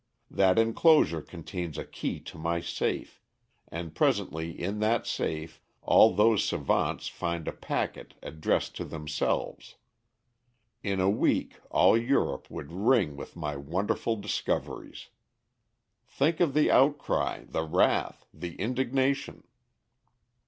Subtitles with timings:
[0.31, 3.21] That enclosure contains a key to my safe,
[3.67, 9.75] and presently in that safe all those savants find a packet addressed to themselves.
[10.81, 15.09] In a week all Europe would ring with my wonderful discoveries.
[16.07, 19.43] Think of the outcry, the wrath, the indignation!"